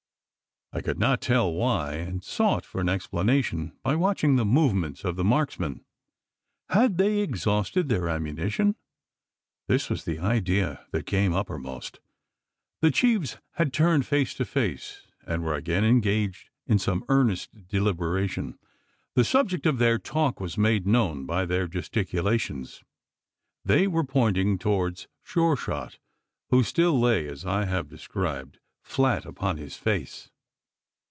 [0.73, 5.17] I could not tell why; and sought for an explanation by watching the movements of
[5.17, 5.83] the marksmen.
[6.69, 8.77] Had they exhausted their ammunition?
[9.67, 11.99] This was the idea that came uppermost.
[12.79, 18.57] The chiefs had turned face to face, and were again engaged in some earnest deliberation.
[19.15, 22.81] The subject of their talk was made known by their gesticulations.
[23.65, 25.99] They were pointing towards Sure shot,
[26.49, 30.29] who still lay, as I have described, flat upon his face.